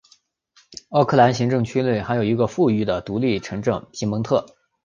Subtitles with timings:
[0.89, 4.43] 奥克兰行政区内还有一个富裕的独立城镇皮蒙特。